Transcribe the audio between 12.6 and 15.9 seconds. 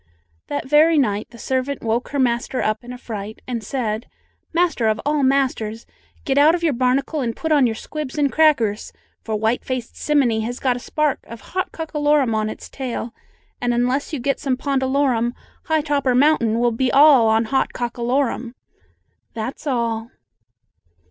tail, and unless you get some pondalorum, high